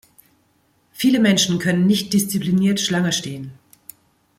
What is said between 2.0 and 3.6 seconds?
diszipliniert Schlange stehen.